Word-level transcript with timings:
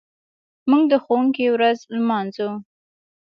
موږ 0.69 0.83
د 0.91 0.93
ښوونکي 1.03 1.45
ورځ 1.55 1.77
لمانځو. 1.95 2.49